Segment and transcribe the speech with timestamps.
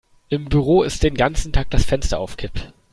[0.29, 2.73] Im Büro ist den ganzen Tag das Fenster auf Kipp.